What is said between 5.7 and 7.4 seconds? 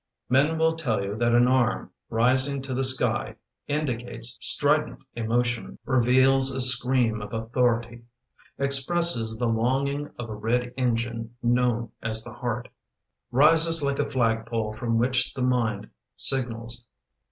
Reveals a scream of